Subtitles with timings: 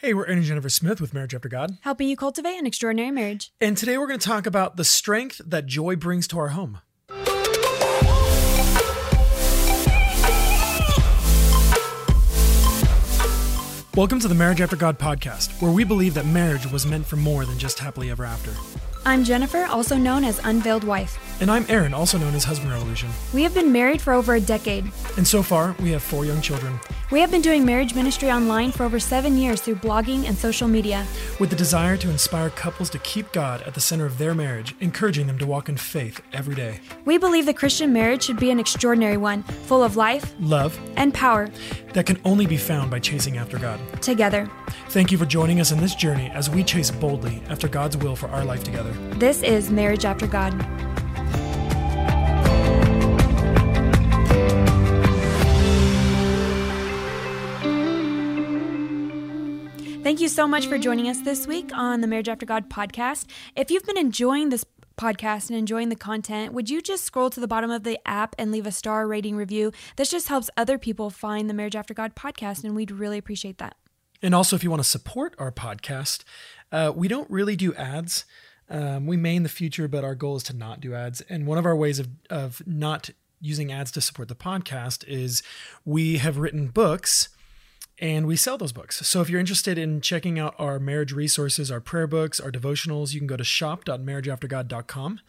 [0.00, 1.76] Hey, we're and Jennifer Smith with Marriage After God.
[1.80, 3.52] helping you cultivate an extraordinary marriage.
[3.60, 6.78] And today we're going to talk about the strength that joy brings to our home.
[13.96, 17.16] Welcome to the Marriage After God podcast, where we believe that marriage was meant for
[17.16, 18.52] more than just happily ever after.
[19.04, 21.18] I'm Jennifer, also known as Unveiled Wife.
[21.40, 23.08] And I'm Aaron, also known as Husband Revolution.
[23.32, 24.84] We have been married for over a decade.
[25.16, 26.80] And so far, we have four young children,
[27.12, 30.66] We have been doing marriage ministry online for over seven years through blogging and social
[30.66, 31.06] media.
[31.38, 34.74] with the desire to inspire couples to keep God at the center of their marriage,
[34.80, 36.80] encouraging them to walk in faith every day.
[37.04, 41.14] We believe the Christian marriage should be an extraordinary one, full of life Love and
[41.14, 41.48] power
[41.94, 43.78] that can only be found by chasing after God.
[44.02, 44.50] together.
[44.88, 48.16] Thank you for joining us in this journey as we chase boldly after God's will
[48.16, 48.90] for our life together.
[49.14, 50.52] This is Marriage After God.
[60.08, 63.26] Thank you so much for joining us this week on the Marriage After God podcast.
[63.54, 64.64] If you've been enjoying this
[64.96, 68.34] podcast and enjoying the content, would you just scroll to the bottom of the app
[68.38, 69.70] and leave a star rating review?
[69.96, 73.58] This just helps other people find the Marriage After God podcast, and we'd really appreciate
[73.58, 73.76] that.
[74.22, 76.24] And also, if you want to support our podcast,
[76.72, 78.24] uh, we don't really do ads.
[78.70, 81.20] Um, we may in the future, but our goal is to not do ads.
[81.20, 83.10] And one of our ways of, of not
[83.42, 85.42] using ads to support the podcast is
[85.84, 87.28] we have written books
[88.00, 89.04] and we sell those books.
[89.06, 93.12] So if you're interested in checking out our marriage resources, our prayer books, our devotionals,
[93.12, 95.20] you can go to shop.marriageaftergod.com.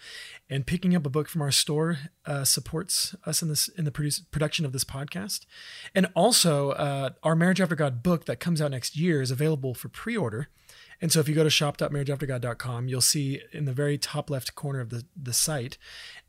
[0.52, 3.91] And picking up a book from our store uh, supports us in this in the
[3.91, 5.46] produce, production of this podcast.
[5.94, 9.74] And also, uh, our Marriage After God book that comes out next year is available
[9.74, 10.47] for pre-order.
[11.01, 14.80] And so if you go to shop.marriageaftergod.com, you'll see in the very top left corner
[14.80, 15.78] of the, the site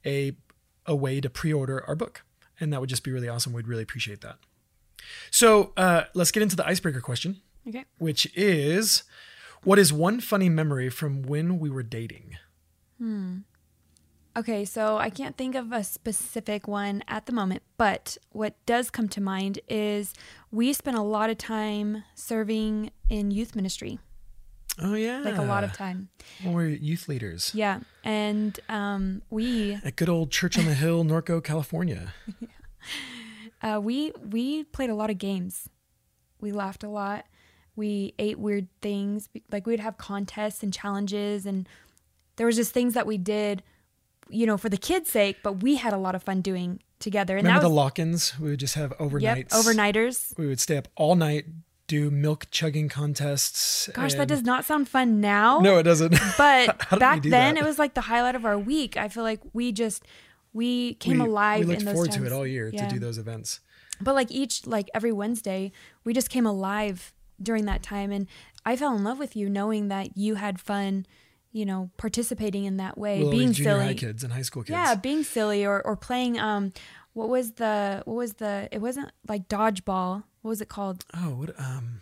[0.05, 0.33] a,
[0.87, 2.23] a way to pre-order our book.
[2.59, 3.53] And that would just be really awesome.
[3.53, 4.37] We'd really appreciate that.
[5.31, 7.85] So uh, let's get into the icebreaker question, Okay.
[7.99, 9.03] which is
[9.65, 12.37] what is one funny memory from when we were dating?
[14.37, 18.89] Okay, so I can't think of a specific one at the moment, but what does
[18.91, 20.15] come to mind is
[20.53, 23.99] we spent a lot of time serving in youth ministry,
[24.81, 25.19] Oh, yeah.
[25.25, 26.11] like a lot of time.
[26.43, 30.75] When we were youth leaders Yeah, and um, we at good old Church on the
[30.75, 32.15] Hill, Norco, California.
[33.63, 35.69] uh, we we played a lot of games.
[36.41, 37.27] We laughed a lot.
[37.77, 39.29] We ate weird things.
[39.51, 41.69] Like we'd have contests and challenges, and
[42.37, 43.63] there was just things that we did,
[44.29, 45.39] you know, for the kids' sake.
[45.43, 47.37] But we had a lot of fun doing together.
[47.37, 48.39] And Remember that the was lock-ins?
[48.39, 49.23] We would just have overnights.
[49.23, 50.37] yep, overnighters.
[50.39, 51.47] We would stay up all night,
[51.87, 53.89] do milk chugging contests.
[53.95, 55.61] Gosh, that does not sound fun now.
[55.61, 56.13] No, it doesn't.
[56.39, 57.63] But How did we back then, that?
[57.63, 58.97] it was like the highlight of our week.
[58.97, 60.05] I feel like we just
[60.53, 62.17] we came we, alive we looked forward times.
[62.23, 62.87] to it all year Yeah.
[62.89, 63.61] to do those events.
[64.01, 65.73] But like each like every Wednesday,
[66.05, 67.13] we just came alive
[67.43, 68.27] during that time, and
[68.65, 71.07] I fell in love with you, knowing that you had fun,
[71.53, 73.85] you know, participating in that way, Little being junior silly.
[73.87, 74.71] high kids and high school kids.
[74.71, 76.73] Yeah, being silly or or playing um,
[77.13, 80.25] what was the what was the it wasn't like dodgeball.
[80.43, 81.05] What was it called?
[81.15, 81.61] Oh, what?
[81.61, 82.01] Um.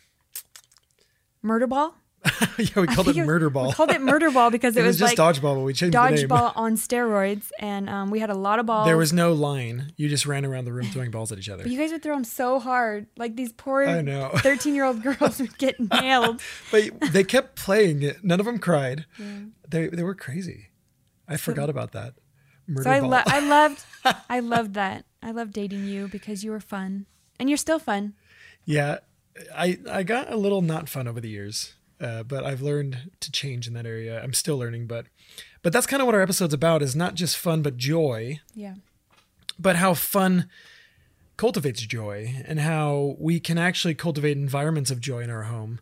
[1.42, 1.94] Murder ball.
[2.58, 3.69] yeah, we called it murder ball.
[3.69, 5.72] We called it murder ball because it, It was, was, just like dodgeball, but we
[5.75, 6.28] changed the name.
[6.28, 8.86] dodgeball on steroids, and um, we had a lot of balls.
[8.86, 9.92] There was no line.
[9.96, 11.62] You just ran around the room throwing balls at each other.
[11.64, 13.84] But you guys would throw them so hard, like these poor
[14.38, 16.40] thirteen-year-old girls would get nailed.
[16.70, 18.22] But they kept playing it.
[18.25, 19.06] None of them cried.
[19.69, 20.70] They they were crazy.
[21.28, 22.14] I forgot about that.
[22.66, 23.10] Murder So I, ball.
[23.10, 23.84] lo- I loved,
[24.28, 25.04] I loved that.
[25.22, 27.06] I loved dating you because you were fun,
[27.40, 28.14] and you're still fun.
[28.64, 28.98] yeah,
[29.54, 33.30] I I got a little not fun over the years, uh, but I've learned to
[33.32, 34.22] change in that area.
[34.22, 35.06] I'm still learning, but
[35.62, 36.82] but that's kind of what our episode's about.
[36.82, 38.40] Is not just fun, but joy.
[38.54, 38.74] Yeah.
[39.58, 40.48] but how fun
[41.36, 45.80] cultivates joy and how we can actually cultivate environments of joy in our home.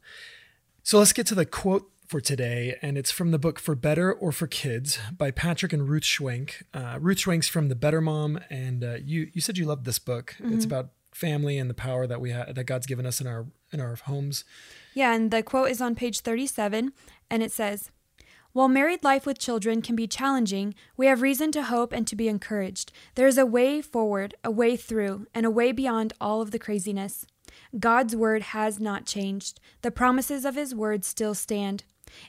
[0.82, 4.12] So let's get to the quote for today, and it's from the book For Better
[4.12, 6.62] or for Kids by Patrick and Ruth Schwenk.
[6.72, 9.98] Uh, Ruth Schwenk's from the Better Mom, and uh, you you said you loved this
[9.98, 10.36] book.
[10.40, 13.46] It's about family and the power that we have that God's given us in our
[13.72, 14.44] in our homes.
[14.94, 16.92] Yeah, and the quote is on page 37,
[17.30, 17.90] and it says
[18.52, 22.16] While married life with children can be challenging, we have reason to hope and to
[22.16, 22.92] be encouraged.
[23.14, 26.58] There is a way forward, a way through, and a way beyond all of the
[26.58, 27.26] craziness.
[27.78, 29.60] God's word has not changed.
[29.82, 31.84] The promises of his word still stand.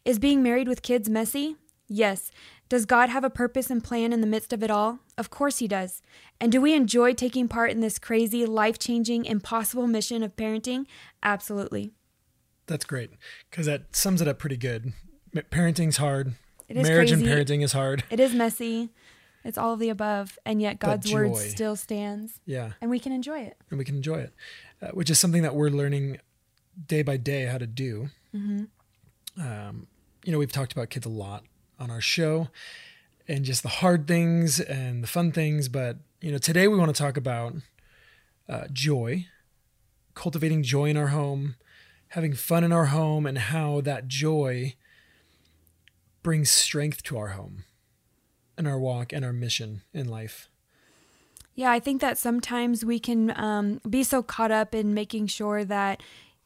[0.05, 1.57] Is being married with kids messy?
[1.89, 2.31] Yes.
[2.69, 4.99] Does God have a purpose and plan in the midst of it all?
[5.17, 6.01] Of course he does.
[6.39, 10.85] And do we enjoy taking part in this crazy, life changing, impossible mission of parenting?
[11.23, 11.91] Absolutely.
[12.65, 13.11] That's great
[13.49, 14.91] because that sums it up pretty good.
[15.33, 16.33] Parenting's hard.
[16.67, 18.03] It is Marriage and parenting is hard.
[18.09, 18.89] It is messy.
[19.45, 23.13] It's all of the above, and yet God's word still stands, Yeah, and we can
[23.13, 23.55] enjoy it.
[23.69, 24.33] and we can enjoy it,
[24.81, 26.17] uh, which is something that we're learning
[26.85, 28.09] day by day how to do.
[28.33, 29.87] Um,
[30.25, 31.43] you know, we've talked about kids a lot
[31.79, 32.49] on our show,
[33.27, 35.69] and just the hard things and the fun things.
[35.69, 37.55] But you know, today we want to talk about
[38.49, 39.27] uh, joy,
[40.15, 41.55] cultivating joy in our home,
[42.09, 44.75] having fun in our home, and how that joy
[46.23, 47.63] brings strength to our home
[48.57, 50.49] and our walk and our mission in life.
[51.55, 55.65] Yeah, I think that sometimes we can um, be so caught up in making sure
[55.65, 56.03] that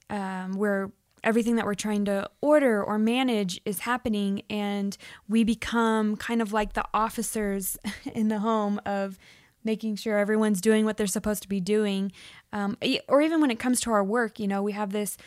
[0.10, 0.92] um, we're
[1.24, 4.98] everything that we're trying to order or manage is happening, and
[5.28, 7.78] we become kind of like the officers
[8.14, 9.18] in the home of
[9.64, 12.12] making sure everyone's doing what they're supposed to be doing.
[12.52, 12.78] Um,
[13.08, 15.18] or even when it comes to our work, you know, we have this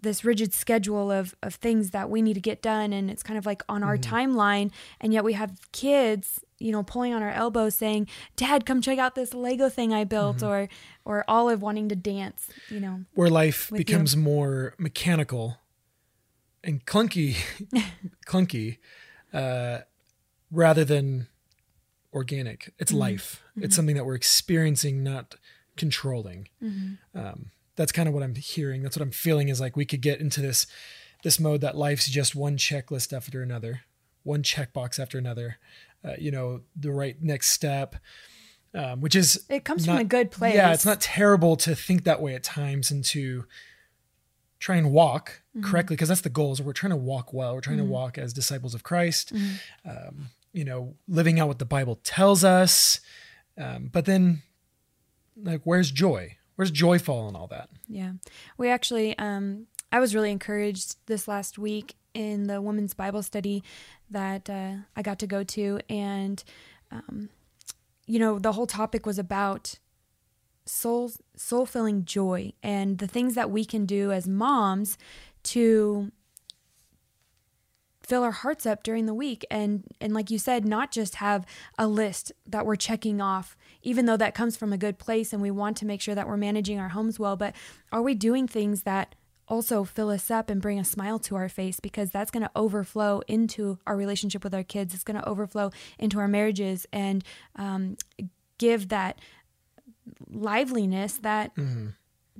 [0.00, 3.38] this rigid schedule of of things that we need to get done and it's kind
[3.38, 7.30] of like on our timeline and yet we have kids you know pulling on our
[7.30, 8.06] elbows saying
[8.36, 10.68] dad come check out this lego thing i built or
[11.04, 13.84] or olive wanting to dance you know where life With you.
[13.84, 15.58] becomes more mechanical
[16.62, 17.36] and clunky,
[18.26, 18.78] clunky,
[19.32, 19.80] uh,
[20.50, 21.26] rather than
[22.12, 22.72] organic.
[22.78, 23.42] It's life.
[23.56, 25.34] It's something that we're experiencing, not
[25.76, 26.48] controlling.
[27.14, 28.82] Um, that's kind of what I'm hearing.
[28.82, 29.48] That's what I'm feeling.
[29.48, 30.66] Is like we could get into this
[31.22, 33.82] this mode that life's just one checklist after another,
[34.22, 35.58] one checkbox after another.
[36.04, 37.96] Uh, you know, the right next step.
[38.74, 40.54] Um, which is It comes from a good place.
[40.56, 43.44] Yeah, it's not terrible to think that way at times and to
[44.58, 45.70] try and walk Mm-hmm.
[45.70, 46.50] correctly because that's the goal.
[46.50, 47.54] Is we're trying to walk well.
[47.54, 49.32] We're trying to walk as disciples of Christ.
[49.32, 49.88] Mm-hmm.
[49.88, 52.98] Um, you know, living out what the Bible tells us.
[53.56, 54.42] Um, but then,
[55.40, 56.38] like, where's joy?
[56.56, 57.68] Where's joy fall in all that?
[57.86, 58.14] Yeah.
[58.58, 63.62] We actually, um, I was really encouraged this last week in the women's Bible study
[64.14, 65.80] that uh, I got to go to.
[65.90, 66.42] And,
[66.90, 67.28] um,
[68.06, 69.78] you know, the whole topic was about
[70.66, 74.96] soul soul filling joy and the things that we can do as moms
[75.42, 76.10] to
[78.02, 81.44] fill our hearts up during the week and and like you said not just have
[81.78, 85.42] a list that we're checking off even though that comes from a good place and
[85.42, 87.54] we want to make sure that we're managing our homes well but
[87.92, 89.14] are we doing things that
[89.48, 92.50] also fill us up and bring a smile to our face because that's going to
[92.56, 97.22] overflow into our relationship with our kids it's going to overflow into our marriages and
[97.56, 97.96] um,
[98.58, 99.18] give that
[100.30, 101.52] liveliness that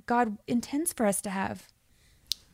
[0.06, 1.68] god intends for us to have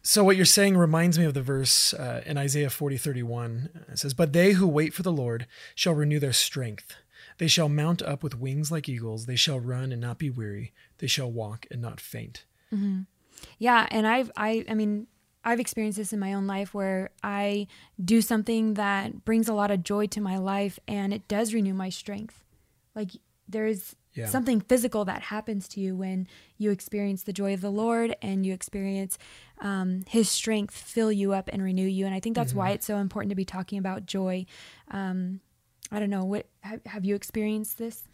[0.02, 3.68] So what you're saying reminds me of the verse uh, in Isaiah 40, 31.
[3.92, 6.94] It says, But they who wait for the Lord shall renew their strength.
[7.36, 9.26] They shall mount up with wings like eagles.
[9.26, 10.72] They shall run and not be weary.
[10.98, 12.46] They shall walk and not faint.
[13.58, 15.06] Yeah, and I've I I mean
[15.44, 17.66] I've experienced this in my own life where I
[18.02, 21.72] do something that brings a lot of joy to my life and it does renew
[21.72, 22.44] my strength.
[22.94, 23.12] Like
[23.48, 24.26] there's Yeah.
[24.26, 26.26] something physical that happens to you when
[26.58, 29.16] you experience the joy of the Lord and you experience
[29.60, 32.04] um, His strength fill you up and renew you.
[32.06, 34.44] And I think that's why it's so important to be talking about joy.
[34.90, 35.40] Um,
[35.90, 38.04] I don't know what have, have you experienced this?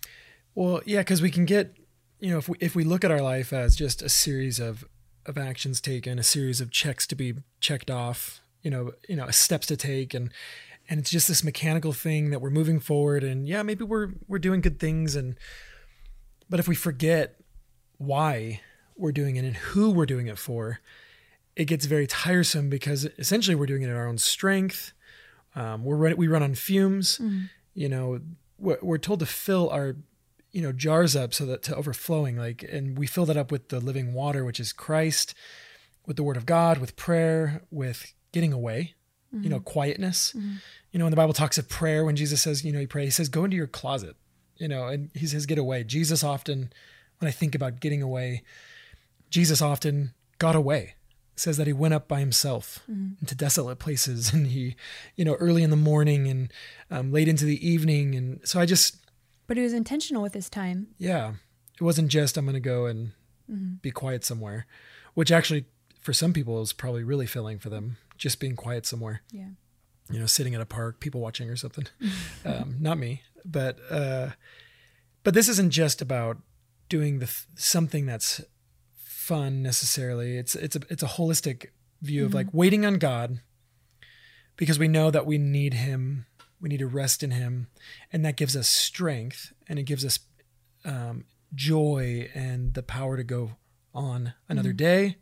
[0.54, 1.76] Well, yeah, because we can get,
[2.20, 4.84] you know, if we if we look at our life as just a series of
[5.26, 9.28] of actions taken, a series of checks to be checked off, you know, you know,
[9.30, 10.32] steps to take, and
[10.88, 14.38] and it's just this mechanical thing that we're moving forward, and yeah, maybe we're we're
[14.38, 15.36] doing good things, and
[16.48, 17.36] but if we forget
[17.98, 18.60] why
[18.96, 20.80] we're doing it and who we're doing it for,
[21.54, 24.92] it gets very tiresome because essentially we're doing it in our own strength.
[25.54, 27.18] Um, we're run, we run on fumes.
[27.74, 28.20] You know,
[28.58, 29.96] we're, we're told to fill our
[30.56, 33.68] you know jars up so that to overflowing like and we fill that up with
[33.68, 35.34] the living water which is christ
[36.06, 38.94] with the word of god with prayer with getting away
[39.42, 39.64] you know mm-hmm.
[39.64, 40.32] quietness.
[40.34, 40.54] Mm-hmm.
[40.92, 43.04] You know when the bible talks of prayer when jesus says you know you pray
[43.04, 44.16] he says go into your closet
[44.56, 45.84] you know and he says get away.
[45.84, 46.72] Jesus often
[47.18, 48.42] when i think about getting away
[49.28, 50.94] jesus often got away
[51.38, 53.12] says that he went up by himself mm-hmm.
[53.20, 54.74] into desolate places and he,
[55.16, 56.52] you know, early in the morning and
[56.90, 58.14] um, late into the evening.
[58.14, 58.96] And so I just,
[59.46, 60.88] But he was intentional with his time.
[60.98, 61.34] yeah,
[61.78, 63.12] it wasn't just I'm going to go and
[63.82, 64.66] be quiet somewhere,
[65.14, 65.66] which actually
[66.00, 69.50] for some people is probably really filling for them, just being quiet somewhere, Yeah.
[70.10, 71.86] you know, sitting at a park, people watching or something.
[72.44, 74.30] um, not me, but, uh,
[75.22, 76.38] but this isn't just about
[76.88, 78.40] doing the th- something that's
[78.96, 80.36] fun necessarily.
[80.38, 81.66] It's it's a it's a holistic
[82.00, 83.40] view of like waiting on God
[84.56, 86.26] because we know that we need him.
[86.66, 87.68] We need to rest in him
[88.12, 90.18] and that gives us strength and it gives us
[90.84, 93.52] um, joy and the power to go
[93.94, 95.14] on another day.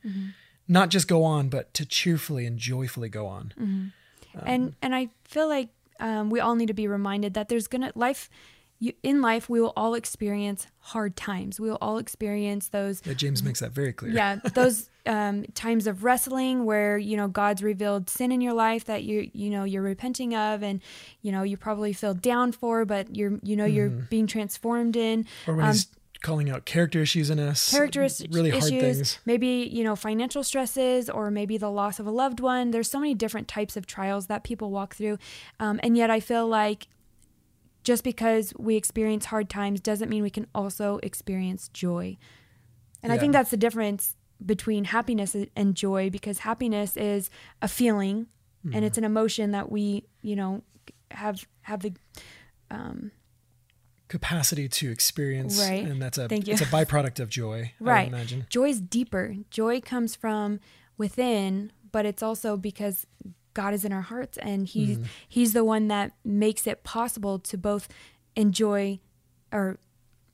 [0.66, 3.52] Not just go on, but to cheerfully and joyfully go on.
[3.58, 3.92] Um,
[4.46, 5.68] and and I feel like
[6.00, 8.30] um, we all need to be reminded that there's gonna life.
[8.84, 11.58] You, in life, we will all experience hard times.
[11.58, 14.12] We will all experience those Yeah, James makes that very clear.
[14.12, 18.84] yeah those um, times of wrestling where you know god's revealed sin in your life
[18.86, 20.80] that you you know you're repenting of and
[21.20, 25.26] you know you probably feel down for but you're you know you're being transformed in
[25.46, 25.86] Or when Um, he's
[26.22, 27.70] calling out character issues in us.
[27.70, 29.18] character is- really hard issues things.
[29.26, 32.98] maybe you know financial stresses or maybe the loss of a loved one there's so
[32.98, 35.18] many different types of trials that people walk through
[35.60, 36.88] um, and yet i feel like
[37.84, 42.16] just because we experience hard times doesn't mean we can also experience joy
[43.02, 47.30] and i think that's the difference between happiness and joy because happiness is
[47.62, 48.26] a feeling
[48.66, 48.76] Mm-hmm.
[48.76, 50.62] and it's an emotion that we you know
[51.10, 51.92] have have the
[52.70, 53.10] um,
[54.08, 55.84] capacity to experience Right.
[55.86, 56.54] and that's a Thank you.
[56.54, 58.04] it's a byproduct of joy i Right.
[58.10, 59.36] would imagine Joy is deeper.
[59.50, 60.60] Joy comes from
[60.96, 63.06] within, but it's also because
[63.54, 65.04] God is in our hearts and he Mm-hmm.
[65.28, 67.88] he's the one that makes it possible to both
[68.37, 68.99] enjoy
[69.52, 69.78] or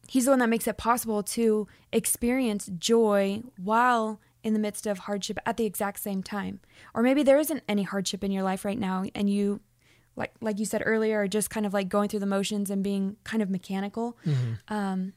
[0.09, 5.01] he's the one that makes it possible to experience joy while in the midst of
[5.01, 6.61] hardship at the exact same time.
[6.95, 9.61] Or maybe there isn't any hardship in your life right now and you
[10.17, 12.83] like like you said earlier are just kind of like going through the motions and
[12.83, 14.17] being kind of mechanical.
[14.69, 15.13] Um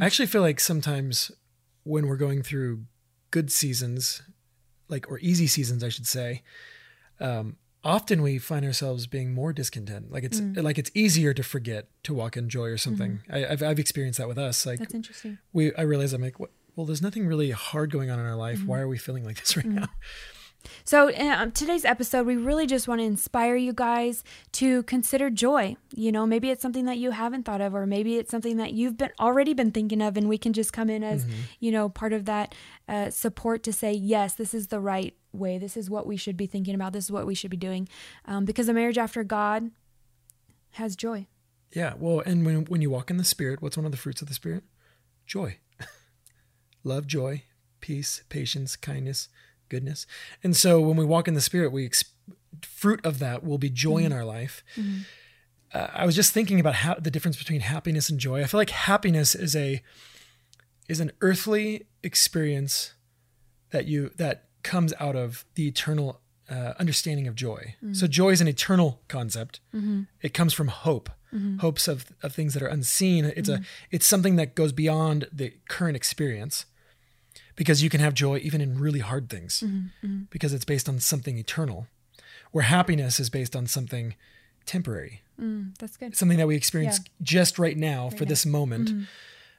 [0.00, 1.32] i actually feel like sometimes
[1.84, 2.84] when we're going through
[3.30, 4.22] good seasons
[4.88, 6.42] like or easy seasons i should say
[7.20, 10.62] um often we find ourselves being more discontent like it's Mm.
[10.62, 14.18] like it's easier to forget to walk in joy or something I, I've, I've experienced
[14.18, 14.82] that with us like Mm-hmm.
[14.84, 15.38] that's interesting.
[15.52, 18.58] we i realize i'm like well there's nothing really hard going on in our life
[18.58, 18.66] Mm-hmm.
[18.68, 19.86] why are we feeling like this right now
[20.84, 25.30] So, in um, today's episode, we really just want to inspire you guys to consider
[25.30, 25.76] joy.
[25.94, 28.72] You know, maybe it's something that you haven't thought of, or maybe it's something that
[28.72, 31.24] you've been already been thinking of, and we can just come in as,
[31.60, 32.52] you know, part of that
[32.88, 35.58] uh, support to say, yes, this is the right way.
[35.58, 36.92] This is what we should be thinking about.
[36.92, 37.88] This is what we should be doing,
[38.24, 39.70] um, because a marriage after God
[40.72, 41.26] has joy.
[41.72, 44.22] Yeah, well, and when when you walk in the spirit, what's one of the fruits
[44.22, 44.64] of the spirit?
[45.26, 45.58] Joy.
[46.84, 47.42] Love, joy,
[47.80, 49.28] peace, patience, kindness,
[49.68, 50.06] goodness.
[50.42, 52.04] And so when we walk in the spirit, we ex-
[52.62, 54.62] fruit of that will be joy in our life.
[55.72, 58.40] Uh, I was just thinking about how the difference between happiness and joy.
[58.42, 59.82] I feel like happiness is a
[60.88, 62.94] is an earthly experience
[63.70, 66.08] that you that comes out of the eternal
[66.48, 67.60] uh, understanding of joy.
[67.76, 67.94] Mm-hmm.
[67.94, 69.60] So joy is an eternal concept.
[69.74, 70.02] Mm-hmm.
[70.26, 71.58] It comes from hope, mm-hmm.
[71.58, 73.24] hopes of, of things that are unseen.
[73.24, 73.58] It's a
[73.90, 76.66] it's something that goes beyond the current experience,
[77.60, 79.62] because you can have joy even in really hard things,
[80.30, 81.86] because it's based on something eternal,
[82.52, 84.14] where happiness is based on something
[84.66, 86.16] temporary, Mm, that's good.
[86.16, 87.12] something that we experience Yeah.
[87.22, 88.28] just right now for now.
[88.32, 88.90] this moment.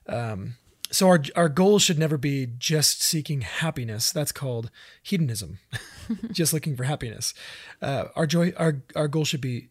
[0.08, 0.56] Um,
[0.92, 4.12] so our our goal should never be just seeking happiness.
[4.12, 4.70] That's called
[5.04, 5.60] hedonism,
[6.32, 7.34] just looking for happiness.
[7.82, 9.70] Uh, our joy, our our goal should be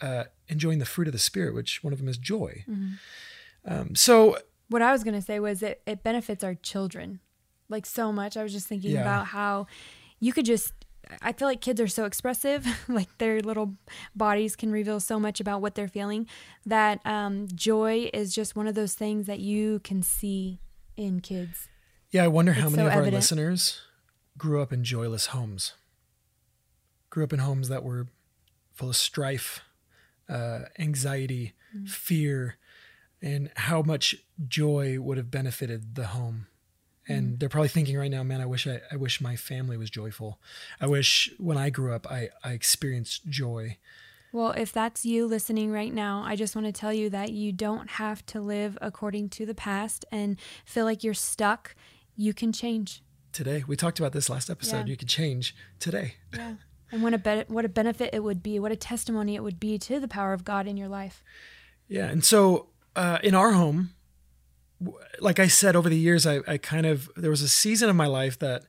[0.00, 2.64] uh, enjoying the fruit of the spirit, which one of them is joy.
[3.66, 7.20] Um, so What I was going to say was it, it benefits our children
[7.68, 8.36] like so much.
[8.36, 9.02] I was just thinking Yeah.
[9.02, 9.66] about how
[10.18, 10.72] you could just,
[11.22, 13.74] I feel like kids are so expressive, like their little
[14.14, 16.26] bodies can reveal so much about what they're feeling
[16.66, 20.58] that um, joy is just one of those things that you can see
[20.96, 21.68] in kids.
[22.10, 23.80] yeah, I wonder how many so of our listeners
[24.36, 25.74] grew up in joyless homes.
[27.08, 28.06] Grew up in homes that were
[28.72, 29.60] full of strife,
[30.28, 31.88] uh, anxiety, Mm.
[31.88, 32.56] fear,
[33.22, 34.16] and how much
[34.48, 36.48] joy would have benefited the home.
[37.10, 37.38] And Mm.
[37.40, 40.38] they're probably thinking right now, man, I wish I, I wish my family was joyful.
[40.80, 43.76] I wish when I grew up I, I experienced joy.
[44.32, 47.50] Well, if that's you listening right now, I just want to tell you that you
[47.52, 51.74] don't have to live according to the past and feel like you're stuck.
[52.16, 53.02] You can change.
[53.32, 53.64] Today.
[53.66, 54.86] We talked about this last episode.
[54.86, 54.92] Yeah.
[54.92, 56.14] You can change today.
[56.32, 56.54] Yeah.
[56.92, 59.58] And what a be- what a benefit it would be, what a testimony it would
[59.60, 61.22] be to the power of God in your life.
[61.88, 62.06] Yeah.
[62.06, 63.90] And so uh, in our home,
[65.20, 67.96] like I said, over the years, I, I kind of, there was a season of
[67.96, 68.64] my life that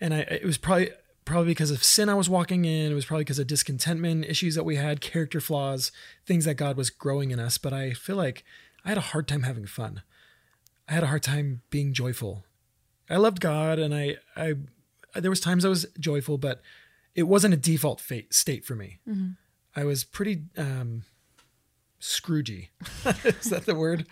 [0.00, 0.90] and I it was probably
[1.24, 2.90] probably because of sin I was walking in.
[2.90, 5.92] It was probably because of discontentment, issues that we had, character flaws,
[6.24, 7.58] things that God was growing in us.
[7.58, 8.44] But I feel like
[8.84, 10.02] I had a hard time having fun.
[10.88, 12.44] I had a hard time being joyful.
[13.10, 14.54] I loved God, and I I
[15.14, 16.62] there was times I was joyful, but
[17.14, 19.00] it wasn't a default fate, state for me.
[19.74, 21.02] I was pretty um,
[22.00, 22.68] Scroogey.
[23.24, 24.06] is that the word?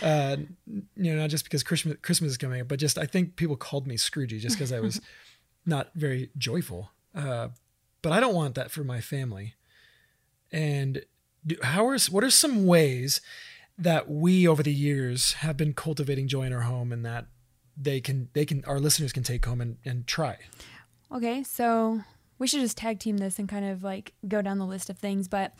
[0.00, 3.36] Uh, you know, not just because Christmas Christmas is coming up, but just I think
[3.36, 5.00] people called me Scroogey just because I was
[5.66, 6.90] not very joyful.
[7.14, 7.48] Uh,
[8.00, 9.54] but I don't want that for my family.
[10.50, 11.04] And
[11.46, 13.20] do, how are what are some ways
[13.78, 17.26] that we over the years have been cultivating joy in our home, and that
[17.76, 20.38] they can they can our listeners can take home and, and try?
[21.10, 22.02] Okay, so
[22.38, 24.98] we should just tag team this and kind of like go down the list of
[24.98, 25.28] things.
[25.28, 25.54] But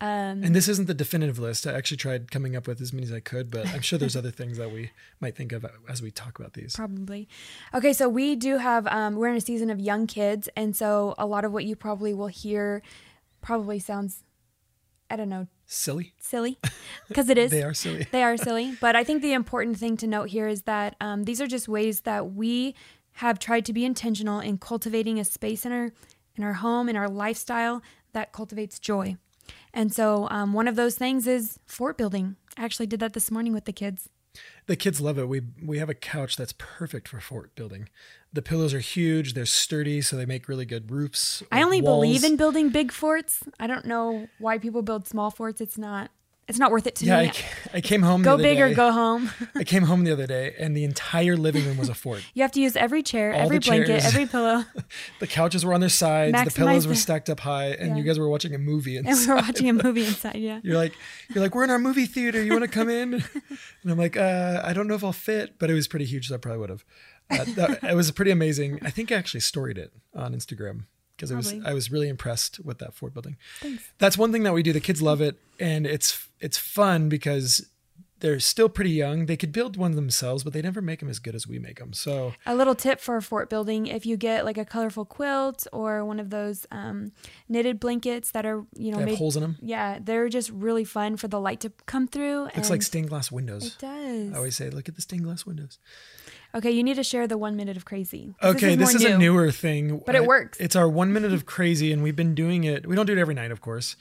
[0.00, 1.66] um, And this isn't the definitive list.
[1.66, 4.16] I actually tried coming up with as many as I could, but I'm sure there's
[4.16, 6.76] other things that we might think of as we talk about these.
[6.76, 7.28] Probably.
[7.74, 10.48] Okay, so we do have, um, we're in a season of young kids.
[10.56, 12.82] And so a lot of what you probably will hear
[13.40, 14.22] probably sounds,
[15.10, 16.14] I don't know, Silly?
[16.20, 16.58] silly
[17.08, 17.50] because it is.
[17.50, 18.06] They are silly.
[18.12, 18.76] they are silly.
[18.80, 21.68] But I think the important thing to note here is that um, these are just
[21.68, 22.74] ways that we
[23.14, 25.90] have tried to be intentional in cultivating a space in our
[26.36, 29.16] in our home, in our lifestyle that cultivates joy.
[29.76, 32.36] And so um, one of those things is fort building.
[32.56, 34.08] I actually did that this morning with the kids.
[34.66, 35.28] The kids love it.
[35.28, 37.88] We we have a couch that's perfect for fort building.
[38.32, 39.34] The pillows are huge.
[39.34, 41.42] They're sturdy, so they make really good roofs.
[41.52, 42.04] I only walls.
[42.04, 43.44] believe in building big forts.
[43.60, 45.60] I don't know why people build small forts.
[45.60, 46.10] It's not.
[46.48, 47.28] It's not worth it to Yeah, me.
[47.30, 48.22] ca- I came home.
[48.22, 49.30] go the other big or go home.
[49.56, 52.22] I came home the other day, and the entire living room was a fort.
[52.34, 54.04] You have to use every chair, All every blanket, chairs.
[54.06, 54.64] every pillow,
[55.18, 56.36] The couches were on their sides.
[56.36, 57.96] Maximize the pillows were stacked up high, and Yeah.
[57.96, 58.96] you guys were watching a movie.
[58.98, 59.10] Inside.
[59.10, 60.36] And we were watching a movie inside.
[60.36, 60.60] Yeah.
[60.62, 60.92] You're like,
[61.34, 62.40] you're like, we're in our movie theater.
[62.42, 63.14] You want to come in?
[63.14, 66.28] And I'm like, uh, I don't know if I'll fit, but it was pretty huge,
[66.28, 66.84] so I probably would have.
[67.28, 68.78] Uh, that, it was pretty amazing.
[68.82, 70.84] I think I actually storied it on Instagram
[71.16, 73.36] because I was I was really impressed with that fort building.
[73.60, 73.82] Thanks.
[73.98, 74.72] That's one thing that we do.
[74.72, 77.66] The kids love it, and it's it's fun because
[78.20, 79.26] they're still pretty young.
[79.26, 81.78] They could build one themselves, but they never make them as good as we make
[81.78, 81.92] them.
[81.92, 85.66] So A little tip for a fort building: if you get like a colorful quilt
[85.72, 87.12] or one of those um,
[87.48, 89.56] knitted blankets that are you know they have made, holes in them.
[89.60, 92.44] yeah, they're just really fun for the light to come through.
[92.56, 93.66] Looks like stained glass windows.
[93.66, 94.32] it does.
[94.32, 95.78] I always say, look at the stained glass windows.
[96.56, 98.34] Okay, you need to share the one minute of crazy.
[98.42, 99.32] Okay, this is, more a new.
[99.32, 100.58] newer thing, But it I- works.
[100.58, 102.86] It's our one minute of crazy, and we've been doing it.
[102.86, 103.94] We don't do it every night, of course,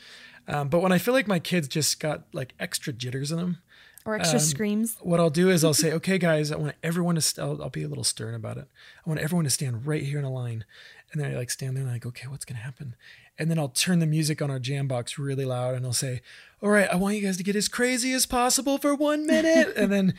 [0.47, 3.57] um, but when I feel like my kids just got like extra jitters in them,
[4.05, 4.97] or extra um, screams.
[5.01, 7.21] what I'll do is I'll say, "Okay, guys, I want everyone to.
[7.21, 8.67] St- I'll, I'll be a little stern about it.
[9.05, 10.63] I want everyone to stand right here in a line."
[11.11, 12.95] And then I like stand there and I'm like, "Okay, what's gonna happen?"
[13.37, 16.21] And then I'll turn the music on our jam box really loud, and I'll say,
[16.61, 19.73] "All right, I want you guys to get as crazy as possible for one minute."
[19.75, 20.13] and then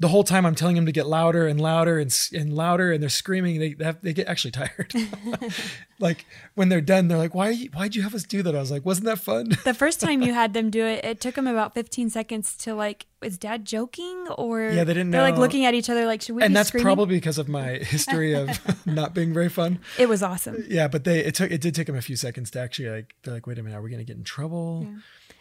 [0.00, 3.02] the whole time I'm telling them to get louder and louder and and louder, and
[3.02, 3.60] they're screaming.
[3.60, 4.94] They they, have, they get actually tired.
[6.00, 7.54] like when they're done, they're like, "Why?
[7.74, 10.22] Why'd you have us do that?" I was like, "Wasn't that fun?" The first time
[10.22, 13.66] you had them do it, it took them about 15 seconds to like, is dad
[13.66, 14.26] joking?
[14.38, 16.68] Or Yeah, they didn't They're like looking at each other like, should we and that's
[16.68, 16.84] screaming?
[16.86, 19.80] probably because of my history of not being very fun.
[19.98, 20.64] it was awesome.
[20.66, 23.14] Yeah, but they it took it did take them a few seconds to actually like
[23.22, 24.86] they're like, wait a minute, are we gonna get in trouble?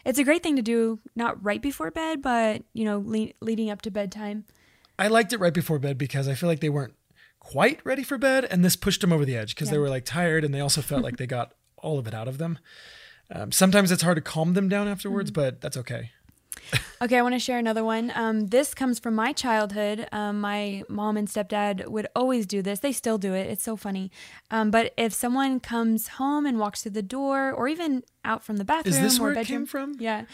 [0.10, 3.70] It's a great thing to do, not right before bed, but you know, le- leading
[3.70, 4.46] up to bedtime.
[4.98, 6.96] I liked it right before bed because I feel like they weren't
[7.40, 10.06] quite ready for bed, and this pushed them over the edge because they were like
[10.06, 12.60] tired and they also felt like they got all of it out of them.
[13.32, 15.42] Um, sometimes it's hard to calm them down afterwards, Mm-hmm.
[15.42, 16.12] but that's okay.
[17.02, 18.12] Okay, I want to share another one.
[18.14, 20.08] Um, this comes from my childhood.
[20.12, 22.80] Um, my mom and stepdad would always do this.
[22.80, 23.48] They still do it.
[23.50, 24.12] It's so funny.
[24.52, 28.58] Um, but if someone comes home and walks through the door, or even out from
[28.58, 29.96] the bathroom Is this or where it bedroom, came from?
[30.00, 30.26] Yeah.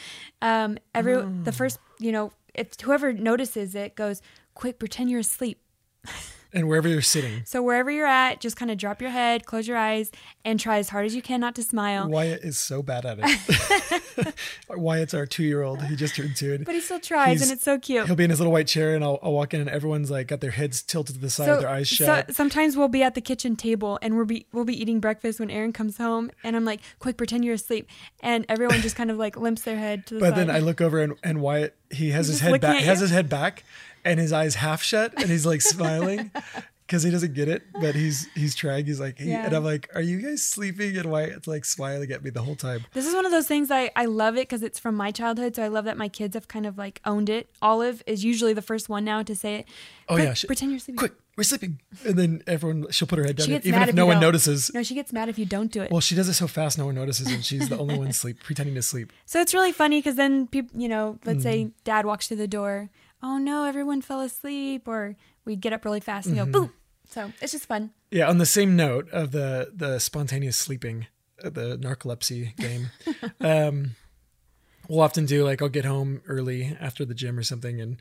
[0.41, 1.31] Um, every Oh.
[1.43, 4.21] the first, you know, if whoever notices it goes,
[4.55, 5.59] quick, pretend you're asleep.
[6.55, 9.67] And wherever you're sitting, So wherever you're at, just kind of drop your head, close
[9.67, 10.09] your eyes,
[10.45, 12.07] and try as hard as you can not to smile.
[12.09, 14.33] Wyatt is so bad at it.
[14.69, 15.81] Wyatt's our two year old.
[15.83, 16.57] He just turned two.
[16.59, 18.05] But he still tries, He's- and it's so cute.
[18.07, 20.27] He'll be in his little white chair, and I'll, I'll walk in, and everyone's like
[20.27, 22.27] got their heads tilted to the side, with their eyes shut.
[22.27, 25.39] So sometimes we'll be at the kitchen table and we'll be we'll be eating breakfast
[25.39, 27.89] when Aaron comes home and I'm like, quick, pretend you're asleep,
[28.21, 30.47] and everyone just kind of like limps their head to the But side.
[30.47, 32.77] then I look over and, and Wyatt, he has his head back.
[32.79, 33.63] He has his head back,
[34.05, 36.31] and his eyes half shut, and he's like smiling
[36.87, 37.63] because he doesn't get it.
[37.81, 38.85] But he's he's trying.
[38.85, 40.95] He's like, he, and I'm like, are you guys sleeping?
[40.97, 42.85] And Wyatt's like smiling at me the whole time.
[42.93, 45.55] this is one of those things I I love it because it's from my childhood,
[45.55, 47.49] so I love that my kids have kind of like owned it.
[47.61, 49.65] Olive is usually the first one now to say it.
[50.07, 50.99] Oh Quick, yeah, she- pretend you're sleeping.
[50.99, 51.79] quick, we're sleeping.
[52.05, 54.05] And then everyone, she'll put her head down, She gets even mad if if no
[54.05, 54.71] one notices.
[54.71, 55.89] No, she gets mad if you don't do it.
[55.91, 58.39] Well, she does it so fast, no one notices, and she's the only one sleep,
[58.43, 59.11] pretending to sleep.
[59.25, 61.43] So it's really funny because then people, you know, let's Mm.
[61.43, 62.89] say dad walks through the door.
[63.27, 66.51] Oh no, everyone fell asleep, or we get up really fast and Mm-hmm.
[66.51, 66.71] go boop.
[67.09, 67.89] So it's just fun.
[68.11, 68.29] Yeah.
[68.29, 71.07] On the same note of the the spontaneous sleeping,
[71.43, 72.89] the narcolepsy game,
[73.41, 73.95] um,
[74.87, 77.97] we'll often do like I'll get home early after the gym or something, and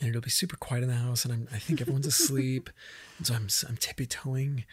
[0.00, 2.68] and it'll be super quiet in the house, and I'm, I think everyone's asleep,
[3.16, 4.64] and so I'm I'm tippy toeing,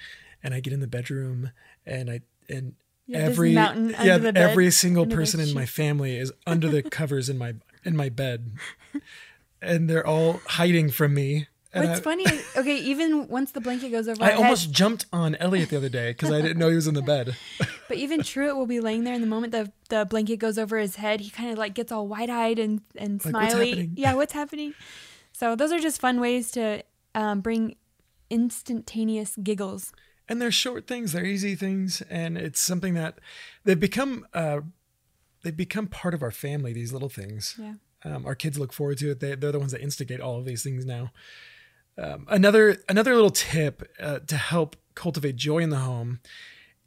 [0.44, 1.52] and I get in the bedroom,
[1.86, 2.74] and I and
[3.08, 7.38] this every yeah bed, every single person in my family is under the covers in
[7.38, 8.52] my in my bed,
[9.66, 11.48] and they're all hiding from me.
[11.74, 12.26] And What's I, funny?
[12.58, 15.90] Okay, even once the blanket goes over I our almost jumped on Elliot the other
[15.90, 17.36] day because I didn't know he was in the bed.
[17.90, 20.78] but even Truett will be laying there, and the moment the the blanket goes over
[20.78, 23.70] his head, he kind of like gets all wide eyed and and Like, what's smiley.
[23.72, 23.92] happening?
[23.98, 24.74] Yeah, what's happening?
[25.34, 26.82] So those are just fun ways to
[27.14, 27.76] um, bring
[28.30, 29.92] instantaneous giggles.
[30.28, 33.20] and they're short things they're easy things and it's something that
[33.64, 34.60] they've become uh
[35.44, 37.74] they've become part of our family these little things Yeah.
[38.06, 39.20] Um, our kids look forward to it.
[39.20, 41.12] They, they're the ones that instigate all of these things now.
[41.98, 46.20] Um, another another little tip uh, to help cultivate joy in the home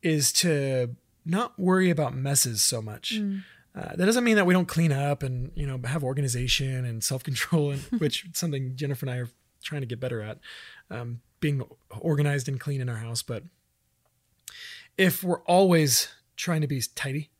[0.02, 3.12] is to not worry about messes so much.
[3.74, 7.04] Uh, that doesn't mean that we don't clean up and you know have organization and
[7.04, 9.28] self-control and which is something jennifer and i are
[9.62, 10.38] trying to get better at
[10.90, 11.62] um, being
[12.00, 13.22] organized and clean in our house.
[13.22, 13.44] But
[14.96, 17.30] if we're always trying to be tidy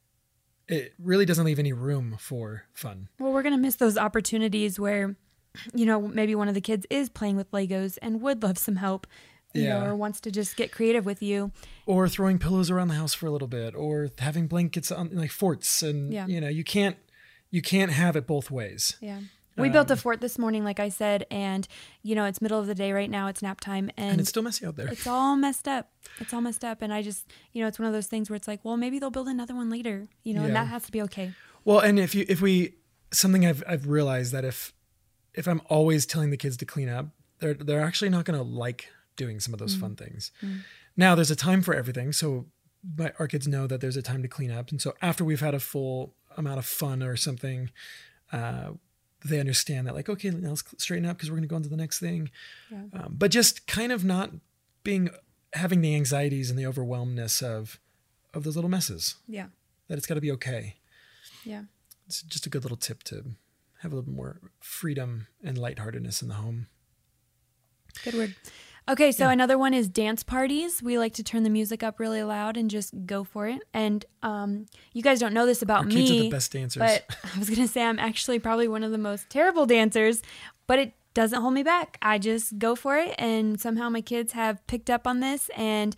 [0.68, 5.16] it really doesn't leave any room for fun Well, we're gonna miss those opportunities where,
[5.74, 8.76] you know, maybe one of the kids is playing with Legos and would love some
[8.76, 9.07] help,
[9.54, 9.78] you Yeah.
[9.81, 11.52] know, or wants to just get creative with you.
[11.87, 15.31] or throwing pillows around the house for a little bit or having blankets on like
[15.31, 16.26] forts and Yeah.
[16.26, 16.96] you know you can't
[17.50, 19.20] you can't have it both ways Yeah.
[19.58, 21.66] We built a Um, fort this morning, like I said, and
[22.02, 23.26] you know it's middle of the day right now.
[23.28, 25.90] It's nap time, and, and it's still messy out there it's all messed up.
[26.20, 28.36] It's all messed up, and I just, you know, it's one of those things where
[28.36, 30.92] it's like, well, maybe they'll build another one later, you know, and that has to
[30.92, 31.32] be okay.
[31.64, 32.74] well and if you if we
[33.12, 34.72] something i've i've realized that if
[35.34, 37.06] if i'm always telling the kids to clean up
[37.40, 40.30] they're they're actually not going to like doing some of those fun things
[40.96, 42.46] now there's a time for everything so
[42.96, 45.40] my, our kids know that there's a time to clean up and so after we've
[45.40, 47.70] had a full amount of fun or something
[48.32, 48.70] uh,
[49.24, 51.62] they understand that like okay now let's straighten up because we're going to go on
[51.62, 52.31] to the next thing
[52.70, 52.83] Yeah.
[52.92, 54.31] um, but just kind of not
[54.85, 55.11] being
[55.54, 57.81] having the anxieties and the overwhelmness of
[58.35, 59.46] of those little messes Yeah.
[59.88, 60.76] that it's got to be okay
[61.44, 61.62] Yeah.
[62.07, 63.24] it's just a good little tip to
[63.83, 66.66] have a little more freedom and lightheartedness in the home
[68.04, 68.35] Good word.
[68.88, 70.83] Okay, so another one is dance parties.
[70.83, 73.61] We like to turn the music up really loud and just go for it.
[73.74, 75.94] And um, you guys don't know this about our me.
[75.94, 77.05] kids are the best dancers But
[77.37, 80.22] I was gonna say I'm actually probably one of the most terrible dancers,
[80.66, 81.98] but it doesn't hold me back.
[82.01, 85.94] I just go for it, and somehow my kids have picked up on this, and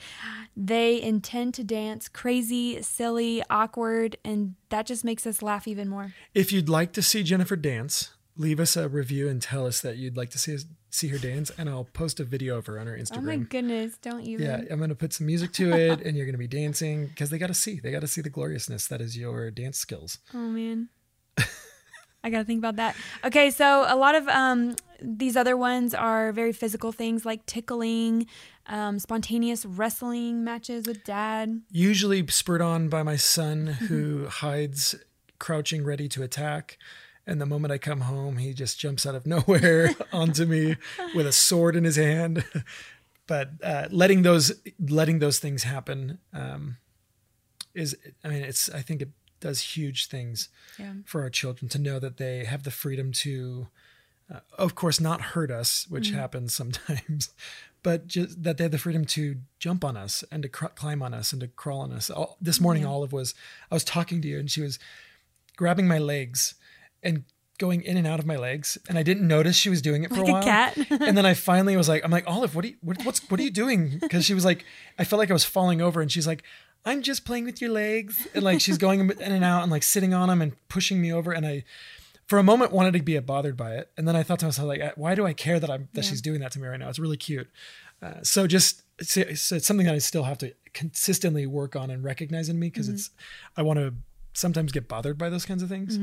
[0.57, 6.15] they intend to dance crazy, silly, awkward, and that just makes us laugh even more.
[6.35, 9.97] if you'd like to see jennifer dance leave us a review and tell us that
[9.99, 12.79] you'd like to see us, see her dance and i'll post a video of her
[12.79, 13.97] on our instagram Oh my goodness!
[14.03, 14.39] Don't you?
[14.39, 17.39] yeah i'm gonna put some music to it and you're gonna be dancing because they
[17.39, 20.89] gotta see they gotta see the gloriousness that is your dance skills Oh man.
[22.23, 22.97] I gotta think about that.
[23.25, 28.27] Okay, so a lot of um, these other ones are very physical things like tickling,
[28.67, 31.63] um, spontaneous wrestling matches with dad.
[31.71, 33.87] usually spurred on by my son Mm-hmm.
[33.87, 34.95] who hides
[35.39, 36.77] crouching ready to attack
[37.27, 40.77] and the moment i come home he just jumps out of nowhere onto me
[41.15, 42.45] with a sword in his hand.
[43.27, 46.79] But uh, letting those letting those things happen um,
[47.77, 50.95] is i mean it's i think it does huge things Yeah.
[51.05, 53.69] for our children to know that they have the freedom to
[54.35, 57.31] uh, of course not hurt us which happens sometimes
[57.85, 61.01] but just that they have the freedom to jump on us and to cr- climb
[61.01, 62.11] on us and to crawl on us.
[62.11, 63.33] All, this morning olive was
[63.71, 64.81] i was talking to you and she was
[65.57, 66.57] grabbing my legs
[67.03, 67.25] and
[67.59, 70.09] going in and out of my legs and i didn't notice she was doing it
[70.09, 70.77] for Like a a cat.
[70.91, 73.39] and then i finally was like i'm like olive what are you what, what's what
[73.39, 73.99] are you doing?
[74.01, 74.65] Because she was like
[74.99, 76.43] i felt like i was falling over and she's like
[76.87, 78.27] i'm just playing with your legs.
[78.35, 81.13] And like she's going in and out and like sitting on them and pushing me
[81.13, 81.65] over and i
[82.27, 83.91] for a moment wanted to be bothered by it.
[83.99, 86.23] And then i thought to myself like why do i care that i'm that she's
[86.23, 86.89] doing that to me right now?
[86.89, 87.49] It's really cute.
[88.03, 91.91] Uh, so just it's, it's, it's something that i still have to consistently work on
[91.91, 93.11] and recognize in me because it's
[93.59, 93.93] i want to
[94.33, 95.99] sometimes get bothered by those kinds of things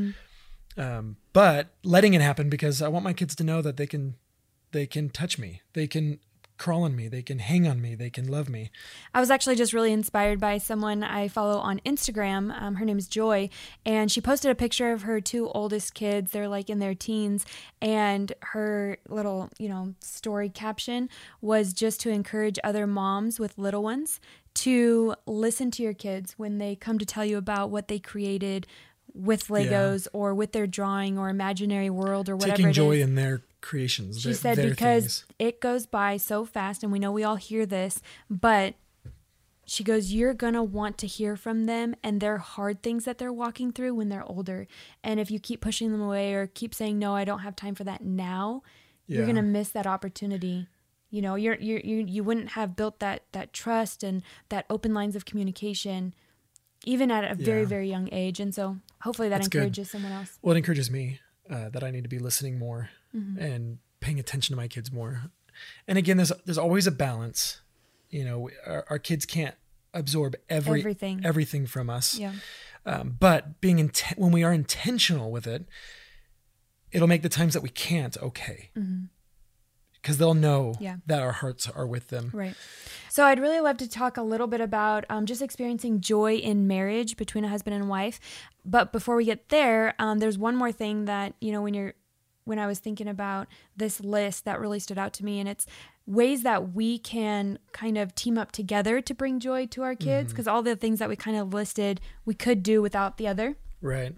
[0.77, 4.15] um, but letting it happen because i want my kids to know that they can
[4.71, 6.19] they can touch me they can
[6.57, 8.71] crawl on me they can hang on me they can love me
[9.13, 12.51] I was actually just really inspired by someone I follow on Instagram.
[12.61, 13.49] Um, her name is Joy,
[13.85, 16.31] and she posted a picture of her two oldest kids.
[16.31, 17.45] They're like in their teens,
[17.81, 21.09] and her little, you know, story caption
[21.41, 24.19] was just to encourage other moms with little ones
[24.53, 28.65] to listen to your kids when they come to tell you about what they created
[29.17, 33.41] with Legos or with their drawing or imaginary world or whatever Taking joy in their
[33.62, 34.19] creations.
[34.21, 35.25] She their- said their because things.
[35.39, 38.75] it goes by so fast, and we know we all hear this, but
[39.65, 43.34] she goes, You're to want to hear from them and their hard things that they're
[43.34, 44.65] walking through when they're older.
[45.03, 47.75] And if you keep pushing them away or keep saying, No, I don't have time
[47.75, 48.63] for that now,
[49.08, 50.67] you're going to miss that opportunity.
[51.10, 54.93] You know, you're, you're, you you wouldn't have built that that trust and that open
[54.93, 56.13] lines of communication,
[56.85, 57.67] even at a very Yeah.
[57.67, 58.39] very young age.
[58.39, 59.59] And so, hopefully, that That's good.
[59.59, 60.37] encourages someone else.
[60.41, 63.39] Well, it encourages me uh, that I need to be listening more Mm-hmm.
[63.41, 65.23] and paying attention to my kids more.
[65.87, 67.61] And again, there's there's always a balance.
[68.09, 69.55] You know, we- our, our kids can't
[69.93, 71.25] absorb every Everything.
[71.25, 72.17] everything from us.
[72.19, 72.33] Yeah,
[72.85, 75.65] Um, but being inten- when we are intentional with it,
[76.91, 78.69] it'll make the times that we can't okay.
[80.07, 80.83] Because they'll know Mm-hmm.
[80.83, 80.95] Yeah.
[81.07, 82.29] that our hearts are with them.
[82.33, 82.55] Right.
[83.09, 86.65] So I'd really love to talk a little bit about um, just experiencing joy in
[86.65, 88.19] marriage between a husband and wife.
[88.63, 91.93] But before we get there, um, there's one more thing that you know when you're
[92.45, 95.65] when I was thinking about this list that really stood out to me, and it's
[96.05, 100.31] ways that we can kind of team up together to bring joy to our kids.
[100.31, 103.57] Because all the things that we kind of listed, we could do without the other.
[103.81, 104.13] Right.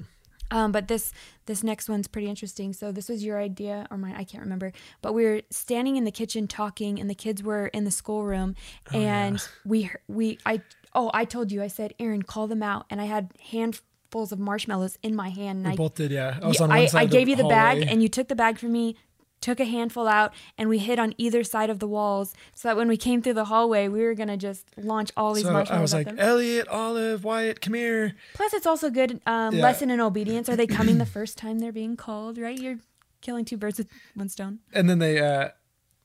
[0.52, 1.12] Um, but this
[1.46, 2.74] this next one's pretty interesting.
[2.74, 4.72] So this was your idea or mine, I can't remember.
[5.02, 8.56] But we were standing in the kitchen talking, and the kids were in the schoolroom,
[8.94, 10.62] and we we I
[10.94, 14.40] oh I told you I said Aaron call them out, and I had handfuls of
[14.40, 15.60] marshmallows in my hand.
[15.60, 16.40] And We I both did, yeah.
[16.42, 18.36] I was on one I, side I gave you the bag, and you took the
[18.36, 18.96] bag from me.
[19.42, 22.76] Took a handful out, and we hid on either side of the walls, so that
[22.76, 25.80] when we came through the hallway, we were gonna just launch all these so marshmallows
[25.80, 26.20] I was like, them.
[26.20, 28.16] Elliot, Olive, Wyatt, come here.
[28.34, 29.64] Plus, it's also good um, Yeah.
[29.64, 30.50] lesson in obedience.
[30.50, 32.38] Are they coming the first time they're being called?
[32.38, 32.60] Right?
[32.60, 32.80] You're
[33.22, 34.60] killing two birds with one stone.
[34.74, 35.50] And then they uh,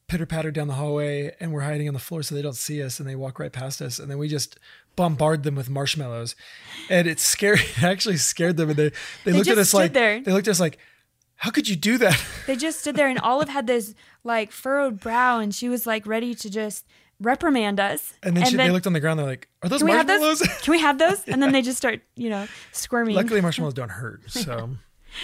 [0.08, 2.82] pitter patter down the hallway, and we're hiding on the floor so they don't see
[2.82, 4.58] us, and they walk right past us, and then we just
[4.96, 6.36] bombard them with marshmallows,
[6.88, 7.58] and it scared.
[7.78, 8.92] It actually scared them, and they
[9.24, 10.20] they, looked at us like there.
[10.20, 10.78] they looked at us like,
[11.36, 12.20] how could you do that?
[12.46, 16.06] They just stood there, and Olive had this like furrowed brow, and she was like
[16.06, 16.86] ready to just
[17.20, 18.14] reprimand us.
[18.22, 19.18] And then, she, they looked on the ground.
[19.18, 20.38] They're like, are those Can we have marshmallows?
[20.40, 20.58] those?
[20.62, 21.22] Can we have those?
[21.28, 23.14] And then they just start, you know, squirming.
[23.16, 24.22] Luckily, marshmallows don't hurt.
[24.30, 24.70] So,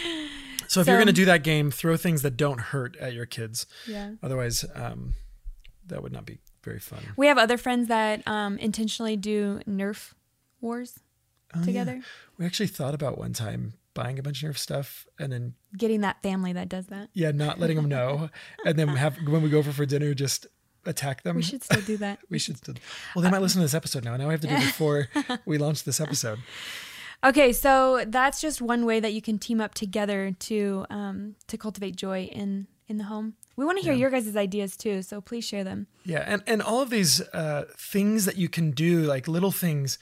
[0.69, 3.27] so if So- you're gonna do that game, throw things that don't hurt at your
[3.27, 3.67] kids.
[3.87, 4.13] yeah.
[4.23, 5.15] Otherwise, um,
[5.87, 7.01] that would not be very fun.
[7.17, 10.13] We have other friends that um, intentionally do Nerf
[10.61, 11.01] wars
[11.55, 11.65] Oh, yeah.
[11.65, 12.01] together.
[12.39, 16.01] We actually thought about one time buying a bunch of Nerf stuff and then Getting
[16.01, 17.11] that family that does that.
[17.13, 18.31] yeah, not letting them know,
[18.65, 20.47] and then have when we go over for dinner, just
[20.87, 21.37] attack them.
[21.37, 22.19] We should still do that.
[22.31, 22.75] We should still.
[23.15, 24.17] Well, they might listen to this episode now.
[24.17, 25.09] Now we have to do it before
[25.45, 26.39] we launch this episode.
[27.23, 31.59] Okay, so that's just one way that you can team up together to um, to
[31.59, 33.35] cultivate joy in in the home.
[33.57, 35.87] We want to hear your guys' ideas too, so please share them.
[36.05, 39.99] Yeah, and and all of these uh, things that you can do, like little things,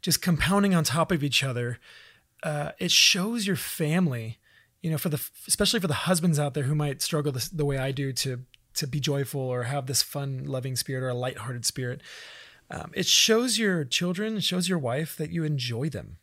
[0.00, 1.78] just compounding on top of each other,
[2.42, 4.38] uh, it shows your family.
[4.82, 7.76] You know, for the especially for the husbands out there who might struggle the way
[7.76, 11.64] I do to to be joyful or have this fun, loving spirit or a lighthearted
[11.64, 12.00] spirit.
[12.70, 16.18] Um, it shows your children, it shows your wife that you enjoy them,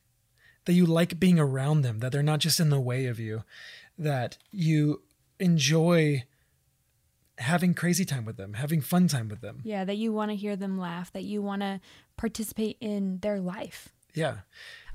[0.65, 3.43] that you like being around them, that they're not just in the way of you,
[3.97, 5.01] that you
[5.39, 6.23] enjoy
[7.37, 9.61] having crazy time with them, having fun time with them.
[9.63, 11.81] Yeah, that you want to hear them laugh, that you want to
[12.15, 13.89] participate in their life.
[14.13, 14.37] Yeah.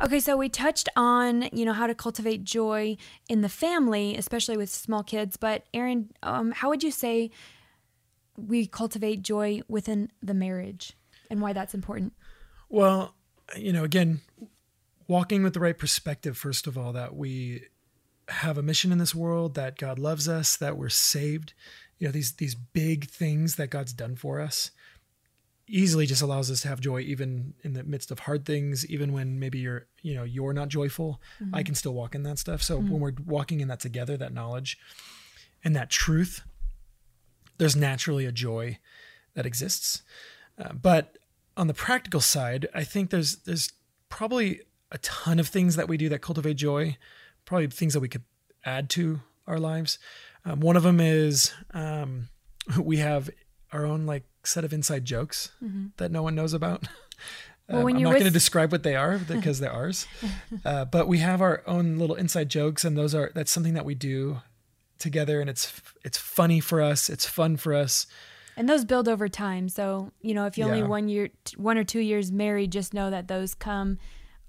[0.03, 2.96] Okay, so we touched on, you know, how to cultivate joy
[3.29, 7.31] in the family, especially with small kids, but Aaron, um, how would you say
[8.37, 10.94] we cultivate joy within the marriage
[11.31, 12.14] and why that's important?
[12.68, 13.14] Well,
[13.57, 14.22] you know, again,
[15.07, 17.64] walking with the right perspective, first of all, that we
[18.29, 21.53] have a mission in this world, that God loves us, that we're saved.
[21.98, 24.70] You know, these these big things that God's done for us
[25.66, 29.12] easily just allows us to have joy even in the midst of hard things, even
[29.12, 31.20] when maybe you're, you know, you're not joyful.
[31.53, 32.62] I can still walk in that stuff.
[32.62, 34.79] So when we're walking in that together, that knowledge
[35.64, 36.42] and that truth,
[37.59, 38.79] there's naturally a joy
[39.35, 40.03] that exists.
[40.59, 41.18] Uh, but
[41.57, 43.72] on the practical side, I think there's there's
[44.09, 46.96] probably a ton of things that we do that cultivate joy,
[47.44, 48.25] probably things that we could
[48.64, 49.98] add to our lives.
[50.44, 52.29] Um, one of them is um,
[52.79, 53.31] we have
[53.72, 55.50] our own like set of inside jokes
[55.98, 56.87] that no one knows about.
[57.68, 60.07] Well, Um, I'm not going to describe what they are because they're ours,
[60.64, 63.85] uh, but we have our own little inside jokes, and those are that's something that
[63.85, 64.40] we do
[64.98, 65.72] together, and it's
[66.05, 68.09] it's funny for us, it's fun for us.
[68.57, 69.68] And those build over time.
[69.68, 70.87] So, you know, if you only Yeah.
[70.88, 73.98] one year, one or two years married, just know that those come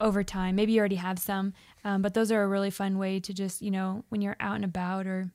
[0.02, 0.56] over time.
[0.56, 1.54] Maybe you already have some,
[1.86, 4.56] um, but those are a really fun way to just, you know, when you're out
[4.56, 5.32] and about or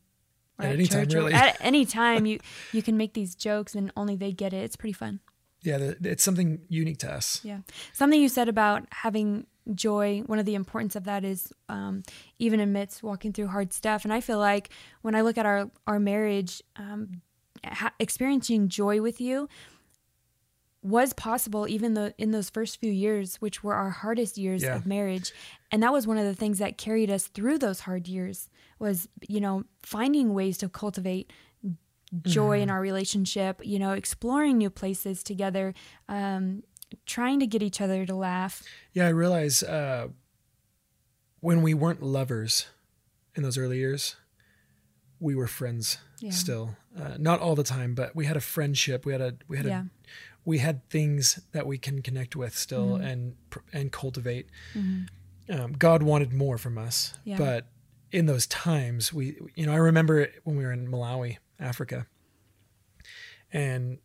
[0.60, 1.32] At any time, church really.
[1.32, 2.40] at any time, you
[2.72, 4.64] you can make these jokes and only they get it.
[4.64, 5.20] It's pretty fun.
[5.62, 7.40] Yeah, the- it's something unique to us.
[7.44, 7.60] Yeah.
[7.92, 12.02] Something you said about having joy, one of the importance of that is um,
[12.38, 14.04] even amidst walking through hard stuff.
[14.04, 14.70] And I feel like
[15.02, 17.22] when I look at our our marriage, um,
[17.64, 19.48] ha- experiencing joy with you
[20.80, 24.76] was possible even though in those first few years which were our hardest years Yeah.
[24.76, 25.32] of marriage
[25.72, 29.08] and that was one of the things that carried us through those hard years was
[29.28, 31.32] you know finding ways to cultivate
[32.22, 35.74] joy in our relationship you know exploring new places together
[36.08, 36.62] um,
[37.04, 38.62] trying to get each other to laugh
[38.94, 40.08] Yeah, I realize uh,
[41.40, 42.66] when we weren't lovers
[43.34, 44.16] in those early years,
[45.20, 46.30] we were friends Yeah.
[46.32, 46.76] still.
[46.98, 49.04] Uh, not all the time, but we had a friendship.
[49.06, 49.84] We had a we had yeah a
[50.44, 53.04] we had things that we can connect with still Mm-hmm.
[53.06, 53.36] and
[53.72, 54.46] and cultivate.
[55.50, 57.36] Um, God wanted more from us, Yeah.
[57.38, 57.66] but
[58.12, 62.06] in those times, we you know I remember when we were in Malawi, Africa,
[63.52, 63.98] and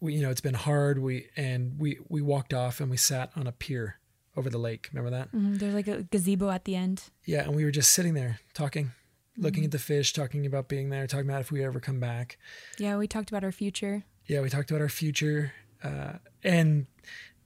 [0.00, 0.98] we you know it's been hard.
[0.98, 3.98] We and we we walked off and we sat on a pier
[4.36, 4.88] over the lake.
[4.92, 5.32] Remember that?
[5.32, 5.58] Mhm.
[5.58, 8.92] there's like a gazebo at the end Yeah, and we were just sitting there talking,
[9.36, 9.64] looking Mm-hmm.
[9.66, 12.38] at the fish, talking about being there, talking about if we ever come back.
[12.78, 16.86] yeah we talked about our future Yeah, we talked about our future uh, and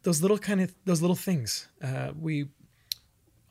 [0.02, 1.68] those little kind of those little things.
[1.80, 2.48] Uh, we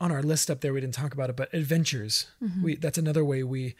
[0.02, 2.28] on our list up there, we didn't talk about it, but adventures.
[2.64, 3.76] We that's another way we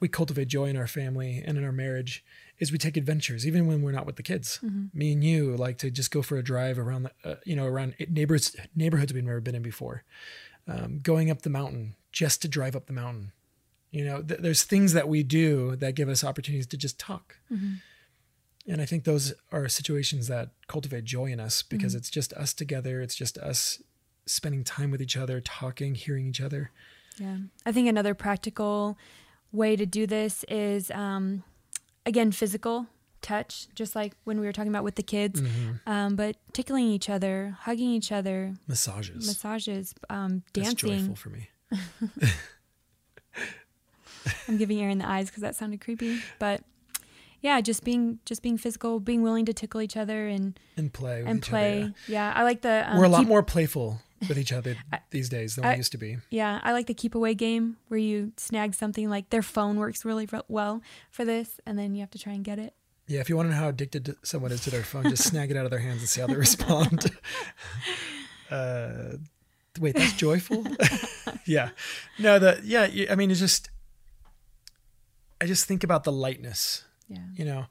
[0.00, 2.22] we cultivate joy in our family and in our marriage
[2.58, 4.58] is we take adventures even when we're not with the kids.
[4.92, 7.66] Me and you like to just go for a drive around the uh, you know
[7.66, 10.04] around neighbors neighborhoods we've never been in before.
[10.66, 13.32] Um, going up the mountain just to drive up the mountain.
[13.90, 17.36] You know, th- there's things that we do that give us opportunities to just talk.
[18.66, 22.52] And I think those are situations that cultivate joy in us because it's just us
[22.54, 23.00] together.
[23.02, 23.80] It's just us
[24.26, 26.70] spending time with each other, talking, hearing each other.
[27.18, 27.36] Yeah.
[27.66, 28.96] I think another practical
[29.52, 31.44] way to do this is, um,
[32.06, 32.86] again, physical
[33.22, 35.40] touch, just like when we were talking about with the kids,
[35.86, 39.26] um, but tickling each other, hugging each other, Massages.
[39.26, 40.98] massages, um, That's dancing.
[41.00, 41.48] joyful for me.
[44.48, 46.62] I'm giving Aaron the eyes because that sounded creepy, but
[47.42, 51.22] yeah, just being just being physical, being willing to tickle each other and And play
[51.26, 51.82] and play.
[51.82, 51.94] other.
[52.08, 52.32] yeah.
[52.34, 54.76] I like the um, We're a lot keep- more playful with each other
[55.10, 56.18] these days than I- we used to be.
[56.30, 60.04] Yeah, I like the keep away game where you snag something like their phone works
[60.04, 62.74] really well for this, and then you have to try and get it.
[63.06, 65.50] Yeah, if you want to know how addicted someone is to their phone, just snag
[65.50, 67.04] it out of their hands and see how they respond.
[68.50, 69.16] uh,
[69.78, 70.64] wait, that's joyful.
[71.44, 71.70] yeah,
[72.18, 72.88] no, the yeah.
[73.10, 73.70] I mean, it's just.
[75.40, 76.84] I just think about the lightness.
[77.08, 77.18] Yeah.
[77.34, 77.66] You know,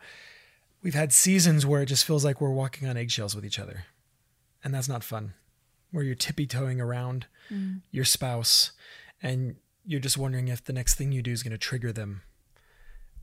[0.83, 3.85] we've had seasons where it just feels like we're walking on eggshells with each other,
[4.63, 5.33] and that's not fun.
[5.93, 7.79] Where you're tippy toeing around mm.
[7.91, 8.71] your spouse,
[9.21, 12.23] and you're just wondering if the next thing you do is going to trigger them.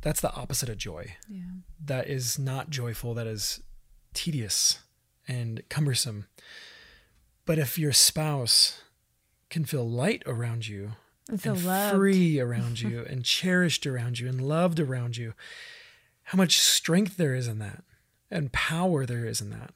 [0.03, 1.43] That's the opposite of joy Yeah.
[1.85, 3.61] that is not joyful, that is
[4.15, 4.79] tedious
[5.29, 6.27] and cumbersome.
[7.45, 8.81] But if your spouse
[9.51, 10.93] can feel light around you,
[11.29, 11.97] And feel and loved.
[11.97, 15.35] free around you, and cherished around you, and loved around you,
[16.25, 17.83] how much strength there is in that,
[18.31, 19.75] and power there is in that.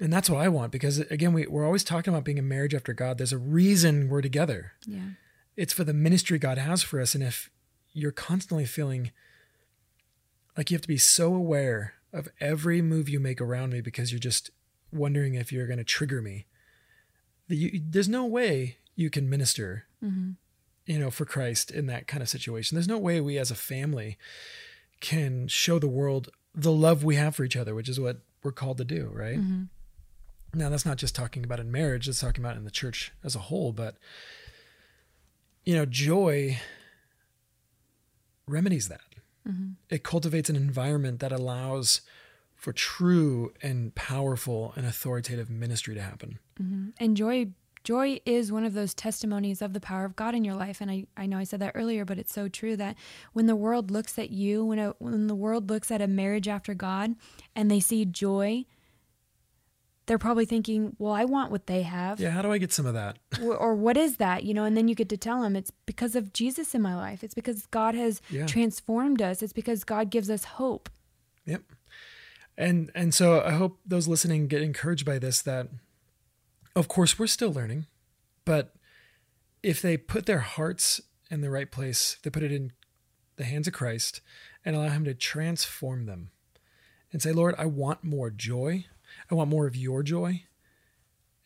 [0.00, 2.74] And that's what I want because, again, we, we're always talking about being a marriage
[2.74, 3.18] after God.
[3.18, 5.10] There's a reason we're together Yeah.
[5.56, 7.14] it's for the ministry God has for us.
[7.14, 7.50] And if
[7.92, 9.12] you're constantly feeling
[10.56, 14.12] like you have to be so aware of every move you make around me because
[14.12, 14.50] you're just
[14.92, 16.46] wondering if you're going to trigger me,
[17.48, 20.32] that you, there's no way you can minister, mm-hmm.
[20.84, 22.74] you know, for Christ in that kind of situation.
[22.74, 24.18] There's no way we as a family
[25.00, 28.52] can show the world the love we have for each other, which is what we're
[28.52, 29.38] called to do, right?
[29.38, 29.62] Mm-hmm.
[30.54, 33.34] Now, that's not just talking about in marriage, it's talking about in the church as
[33.34, 33.96] a whole, but
[35.64, 36.58] you know, joy
[38.46, 39.00] remedies that.
[39.48, 39.72] Mm-hmm.
[39.88, 42.02] It cultivates an environment that allows
[42.54, 46.38] for true and powerful and authoritative ministry to happen.
[46.62, 46.90] Mm-hmm.
[46.98, 47.48] And joy
[47.82, 50.80] joy is one of those testimonies of the power of God in your life.
[50.80, 52.96] And I, I know I said that earlier, but it's so true that
[53.32, 56.46] when the world looks at you, when a, when the world looks at a marriage
[56.46, 57.16] after God
[57.56, 58.66] and they see joy,
[60.06, 62.18] they're probably thinking, well, I want what they have.
[62.18, 63.18] Yeah, how do I get some of that?
[63.42, 65.70] or, or what is that you know and then you get to tell them it's
[65.86, 68.46] because of jesus in my life it's because god has Yeah.
[68.46, 70.88] transformed us it's because god gives us hope
[71.46, 71.62] Yep.
[72.58, 75.68] And and so I hope those listening get encouraged by this that
[76.76, 77.86] of course we're still learning,
[78.44, 78.74] but
[79.62, 81.00] if they put their hearts
[81.30, 82.72] in the right place, they put it in
[83.36, 84.20] the hands of Christ
[84.64, 86.30] and allow him to transform them
[87.12, 88.84] and say, "Lord, I want more joy.
[89.32, 90.44] I want more of your joy.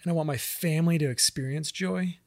[0.03, 2.19] And I want my family to experience joy."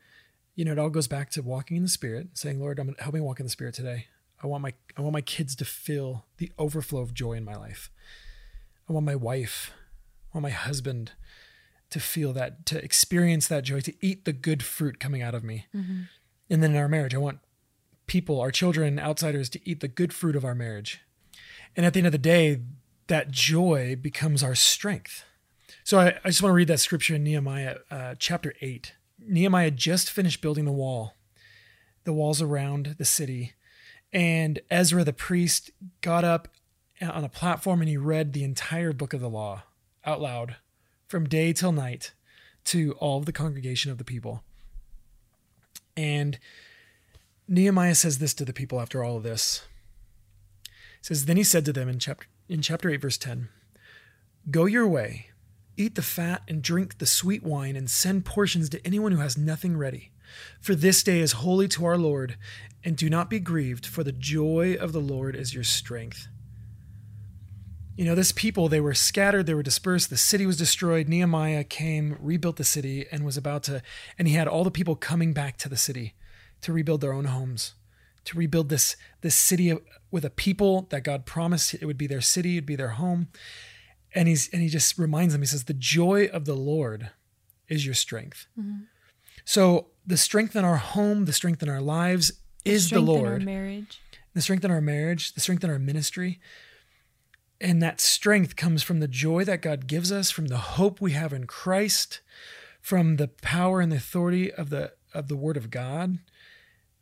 [0.56, 3.04] You know, it all goes back to walking in the spirit, saying, "Lord, I'm gonna
[3.04, 4.08] help me walk in the spirit today.
[4.42, 7.56] I want my I want my kids to feel the overflow of joy in my
[7.56, 7.92] life.
[8.88, 9.72] I want my wife,
[10.34, 11.12] I want my husband
[11.92, 15.44] to feel that, to experience that joy, to eat the good fruit coming out of
[15.44, 15.66] me.
[15.76, 16.04] Mm-hmm.
[16.50, 17.40] And then in our marriage, I want
[18.08, 21.02] people, our children, outsiders, to eat the good fruit of our marriage.
[21.76, 22.62] And at the end of the day,
[23.08, 25.24] that joy becomes our strength.
[25.90, 28.94] So I, I just want to read that scripture in Nehemiah uh, chapter 8.
[29.26, 31.16] Nehemiah just finished building the wall,
[32.04, 33.54] the walls around the city.
[34.14, 35.72] And Ezra the priest
[36.02, 36.48] got up
[37.02, 39.64] on a platform and he read the entire book of the law
[40.06, 40.58] out loud
[41.08, 42.14] from day till night
[42.66, 44.44] to all of the congregation of the people.
[45.98, 46.38] And
[47.48, 49.64] Nehemiah says this to the people after all of this.
[50.66, 50.70] He
[51.02, 53.50] says, Then he said to them in chapter in chapter 8, verse 10,
[54.52, 55.30] Go your way,
[55.80, 59.38] eat the fat and drink the sweet wine, and send portions to anyone who has
[59.38, 60.12] nothing ready.
[60.60, 62.38] For this day is holy to our Lord,
[62.84, 66.28] and do not be grieved, for the joy of the Lord is your strength.
[67.96, 71.10] You know, this people, they were scattered, they were dispersed, the city was destroyed.
[71.10, 73.82] Nehemiah came, rebuilt the city, and was about to,
[74.18, 76.14] and he had all the people coming back to the city
[76.62, 77.74] to rebuild their own homes,
[78.24, 79.78] to rebuild this, this city
[80.12, 83.28] with a people that God promised it would be their city, it'd be their home.
[84.14, 87.12] And he's and he just reminds them, he says, The joy of the Lord
[87.68, 88.48] is your strength.
[88.60, 88.84] Mm-hmm.
[89.46, 92.32] So the strength in our home, the strength in our lives
[92.64, 93.44] the is the Lord.
[93.44, 94.02] marriage.
[94.34, 96.40] The strength in our marriage, the strength in our ministry
[97.62, 101.12] and that strength comes from the joy that God gives us, from the hope we
[101.12, 102.22] have in Christ,
[102.82, 106.20] from the power and the authority of the of the word of God.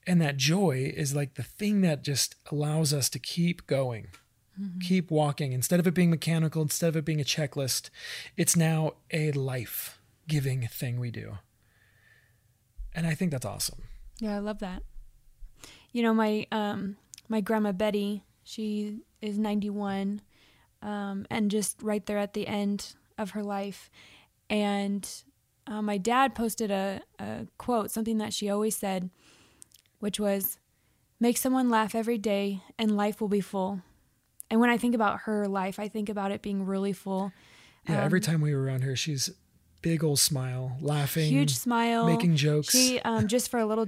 [0.06, 4.08] And that joy is like the thing that just allows us to keep going,
[4.60, 4.80] mm-hmm.
[4.80, 5.54] keep walking.
[5.54, 7.90] Instead of it being mechanical, instead of it being a checklist,
[8.36, 11.38] it's now a life giving thing we do.
[12.94, 13.84] And I think that's awesome.
[14.20, 14.84] Yeah, I love that.
[15.92, 16.98] You know, my um
[17.30, 20.22] my grandma Betty, she is 91
[20.82, 23.90] um, and just right there at the end of her life.
[24.50, 25.08] And
[25.66, 29.10] uh, my dad posted a, a quote, something that she always said,
[30.00, 30.58] which was,
[31.20, 33.82] Make someone laugh every day, and life will be full.
[34.50, 37.32] And when I think about her life, I think about it being really full.
[37.88, 39.30] Yeah, um, every time we were around her, she's
[39.82, 42.72] big old smile, laughing, huge smile, making jokes.
[42.72, 43.88] She, um, just for a little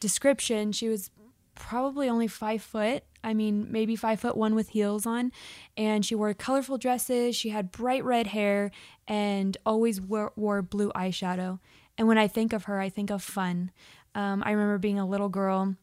[0.00, 1.10] description, she was
[1.54, 3.02] probably only five foot.
[3.24, 5.32] I mean, maybe five foot one with heels on.
[5.76, 7.34] And she wore colorful dresses.
[7.34, 8.70] She had bright red hair
[9.08, 11.58] and always wore, wore blue eyeshadow.
[11.98, 13.72] And when I think of her, I think of fun.
[14.14, 15.74] Um, I remember being a little girl,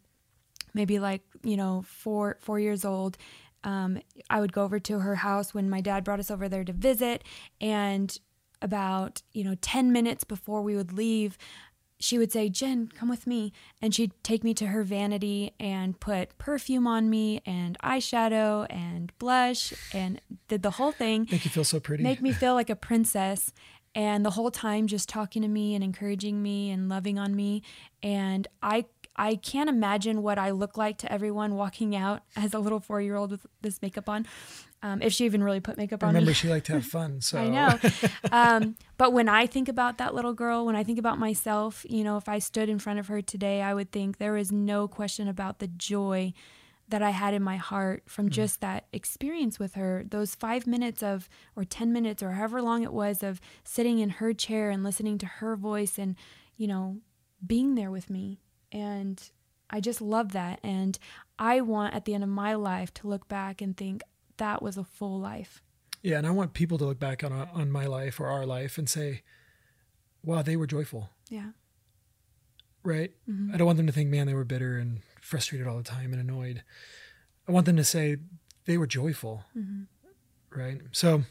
[0.73, 3.17] maybe like, you know, four, four years old.
[3.63, 3.99] Um,
[4.29, 6.73] I would go over to her house when my dad brought us over there to
[6.73, 7.23] visit.
[7.61, 8.17] And
[8.61, 11.37] about, you know, 10 minutes before we would leave,
[11.99, 13.53] she would say, Jen, come with me.
[13.81, 19.11] And she'd take me to her vanity and put perfume on me and eyeshadow and
[19.19, 21.27] blush and did the whole thing.
[21.31, 22.03] Make you feel so pretty.
[22.03, 23.53] Make me feel like a princess.
[23.95, 27.61] And the whole time just talking to me and encouraging me and loving on me.
[28.01, 28.85] And I
[29.15, 33.01] I can't imagine what I look like to everyone walking out as a little four
[33.01, 34.25] year old with this makeup on
[34.83, 36.19] um, if she even really put makeup on me.
[36.19, 37.21] Remember, she liked to have fun.
[37.21, 37.79] So I know.
[38.31, 42.03] Um, but when I think about that little girl, when I think about myself, you
[42.03, 44.87] know, if I stood in front of her today, I would think there is no
[44.87, 46.33] question about the joy
[46.89, 50.03] that I had in my heart from mm just that experience with her.
[50.09, 54.09] Those five minutes of, or 10 minutes, or however long it was, of sitting in
[54.09, 56.15] her chair and listening to her voice and,
[56.57, 56.97] you know,
[57.45, 58.39] being there with me.
[58.73, 59.21] And
[59.69, 60.59] I just love that.
[60.63, 60.99] And
[61.39, 64.03] I want at the end of my life to look back and think,
[64.37, 65.61] that was a full life.
[66.01, 68.77] Yeah, and I want people to look back on on my life or our life
[68.77, 69.21] and say,
[70.23, 71.51] "Wow, they were joyful." Yeah.
[72.83, 73.13] Right.
[73.29, 73.53] Mm-hmm.
[73.53, 76.11] I don't want them to think, "Man, they were bitter and frustrated all the time
[76.11, 76.63] and annoyed."
[77.47, 78.17] I want them to say
[78.65, 79.45] they were joyful.
[79.57, 79.83] Mm-hmm.
[80.59, 80.81] Right.
[80.91, 81.23] So,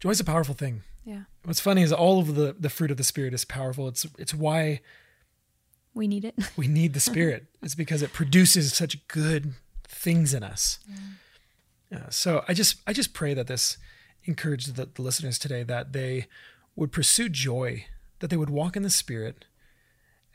[0.00, 0.82] joy is a powerful thing.
[1.04, 1.24] Yeah.
[1.44, 3.86] What's funny is all of the the fruit of the spirit is powerful.
[3.88, 4.80] It's it's why
[5.94, 6.34] we need it.
[6.56, 7.46] we need the spirit.
[7.62, 9.54] it's because it produces such good
[9.88, 10.78] things in us.
[10.88, 10.96] Yeah.
[11.90, 13.76] Yeah, so I just I just pray that this
[14.24, 16.26] encouraged the, the listeners today that they
[16.76, 17.86] would pursue joy,
[18.20, 19.44] that they would walk in the Spirit,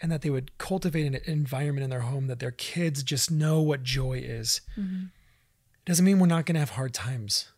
[0.02, 3.62] and that they would cultivate an environment in their home that their kids just know
[3.62, 4.62] what joy is.
[4.78, 5.06] Mm-hmm.
[5.06, 7.52] It doesn't mean we're not going to have hard times,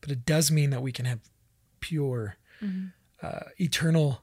[0.00, 1.20] but it does mean that we can have
[1.80, 2.88] pure, mm-hmm.
[3.22, 4.22] uh, eternal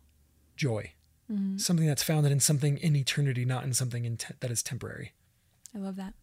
[0.55, 0.91] joy,
[1.31, 1.57] mm-hmm.
[1.57, 5.13] something that's founded in something in eternity, not in something in te- that is temporary.
[5.75, 6.13] I love that.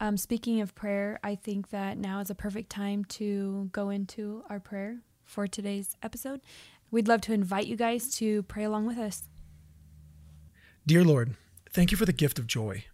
[0.00, 4.44] Um, speaking of prayer, I think that now is a perfect time to go into
[4.48, 6.40] our prayer for today's episode.
[6.90, 9.24] We'd love to invite you guys to pray along with us.
[10.86, 11.36] Dear Lord,
[11.70, 12.84] thank you for the gift of joy.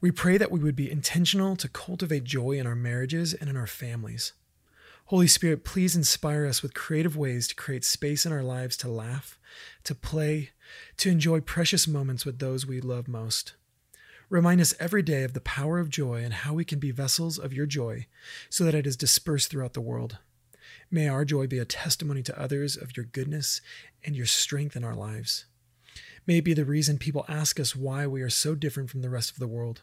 [0.00, 3.56] We pray that we would be intentional to cultivate joy in our marriages and in
[3.56, 4.32] our families.
[5.10, 8.88] Holy Spirit, please inspire us with creative ways to create space in our lives to
[8.88, 9.38] laugh,
[9.84, 10.50] to play,
[10.96, 13.54] to enjoy precious moments with those we love most.
[14.28, 17.38] Remind us every day of the power of joy and how we can be vessels
[17.38, 18.08] of your joy
[18.50, 20.18] so that it is dispersed throughout the world.
[20.90, 23.60] May our joy be a testimony to others of your goodness
[24.04, 25.44] and your strength in our lives.
[26.26, 29.10] May it be the reason people ask us why we are so different from the
[29.10, 29.82] rest of the world.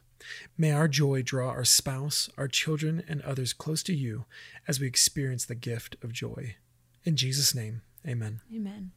[0.58, 4.26] May our joy draw our spouse, our children, and others close to you
[4.68, 6.56] as we experience the gift of joy.
[7.04, 8.42] In Jesus' name, amen.
[8.54, 8.92] Amen.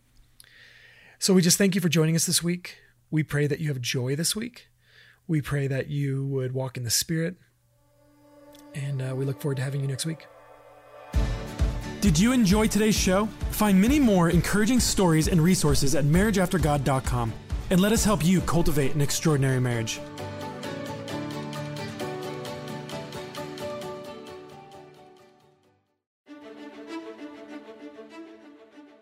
[1.18, 2.78] So we just thank you for joining us this week.
[3.10, 4.68] We pray that you have joy this week.
[5.26, 7.36] We pray that you would walk in the Spirit.
[8.74, 10.26] And uh, we look forward to having you next week.
[12.00, 13.26] Did you enjoy today's show?
[13.50, 17.32] Find many more encouraging stories and resources at marriageaftergod.com
[17.70, 19.98] and let us help you cultivate an extraordinary marriage.